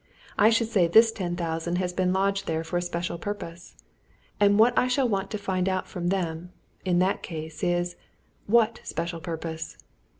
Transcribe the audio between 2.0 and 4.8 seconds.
lodged there for a special purpose. And what